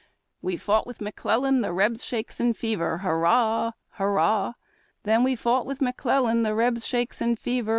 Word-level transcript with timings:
We 0.41 0.57
fought 0.57 0.87
with 0.87 0.99
McClellan, 0.99 1.61
the 1.61 1.71
Rebs, 1.71 2.03
shakes 2.03 2.39
and 2.39 2.57
fever. 2.57 3.01
Hurrah! 3.03 3.73
Hurrah! 3.89 4.53
Then 5.03 5.21
we 5.23 5.35
fought 5.35 5.67
with 5.67 5.79
McClellan, 5.79 6.41
the 6.41 6.55
Rebs, 6.55 6.87
shakes 6.87 7.21
and 7.21 7.37
fever. 7.37 7.69